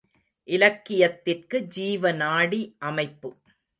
[0.47, 2.61] இலக்கியத்திற்கு ஜீவநாடி
[2.79, 3.31] அமைப்பு.